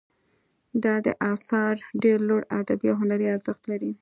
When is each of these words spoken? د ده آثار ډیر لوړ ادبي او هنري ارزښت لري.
د 0.83 0.85
ده 1.05 1.13
آثار 1.33 1.75
ډیر 2.03 2.17
لوړ 2.27 2.41
ادبي 2.59 2.87
او 2.91 2.97
هنري 3.01 3.27
ارزښت 3.35 3.63
لري. 3.71 3.91